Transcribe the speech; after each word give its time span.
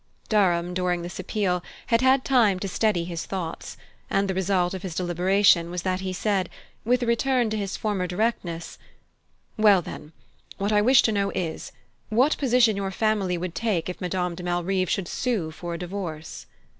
Durham, 0.29 0.73
during 0.73 1.03
this 1.03 1.19
appeal, 1.19 1.63
had 1.85 2.01
had 2.01 2.25
time 2.25 2.57
to 2.61 2.67
steady 2.67 3.03
his 3.03 3.27
thoughts; 3.27 3.77
and 4.09 4.27
the 4.27 4.33
result 4.33 4.73
of 4.73 4.81
his 4.81 4.95
deliberation 4.95 5.69
was 5.69 5.83
that 5.83 5.99
he 5.99 6.11
said, 6.11 6.49
with 6.83 7.03
a 7.03 7.05
return 7.05 7.51
to 7.51 7.55
his 7.57 7.77
former 7.77 8.07
directness: 8.07 8.79
"Well, 9.57 9.83
then, 9.83 10.11
what 10.57 10.71
I 10.71 10.81
wish 10.81 11.03
to 11.03 11.11
know 11.11 11.31
is, 11.35 11.71
what 12.09 12.35
position 12.39 12.75
your 12.75 12.89
family 12.89 13.37
would 13.37 13.53
take 13.53 13.89
if 13.89 14.01
Madame 14.01 14.33
de 14.33 14.41
Malrive 14.41 14.89
should 14.89 15.07
sue 15.07 15.51
for 15.51 15.75
a 15.75 15.77
divorce." 15.77 16.47